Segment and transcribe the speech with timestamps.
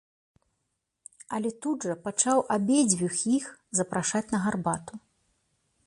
[1.37, 3.45] Але тут жа пачаў абедзвюх іх
[3.81, 4.93] запрашаць на гарбату.